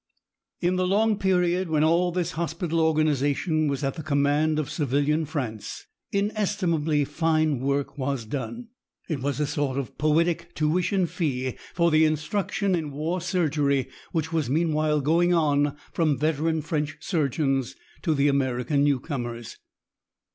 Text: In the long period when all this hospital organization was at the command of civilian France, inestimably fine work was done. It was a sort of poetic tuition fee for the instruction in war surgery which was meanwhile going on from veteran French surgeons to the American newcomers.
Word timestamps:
In 0.61 0.77
the 0.77 0.87
long 0.87 1.19
period 1.19 1.69
when 1.69 1.83
all 1.83 2.11
this 2.11 2.31
hospital 2.31 2.79
organization 2.79 3.67
was 3.67 3.83
at 3.83 3.93
the 3.93 4.01
command 4.01 4.57
of 4.57 4.67
civilian 4.71 5.25
France, 5.25 5.85
inestimably 6.11 7.05
fine 7.05 7.59
work 7.59 7.99
was 7.99 8.25
done. 8.25 8.69
It 9.07 9.21
was 9.21 9.39
a 9.39 9.45
sort 9.45 9.77
of 9.77 9.95
poetic 9.99 10.55
tuition 10.55 11.05
fee 11.05 11.55
for 11.75 11.91
the 11.91 12.03
instruction 12.05 12.73
in 12.73 12.89
war 12.89 13.21
surgery 13.21 13.89
which 14.11 14.33
was 14.33 14.49
meanwhile 14.49 15.01
going 15.01 15.35
on 15.35 15.77
from 15.93 16.17
veteran 16.17 16.63
French 16.63 16.97
surgeons 17.01 17.75
to 18.01 18.15
the 18.15 18.27
American 18.27 18.83
newcomers. 18.83 19.59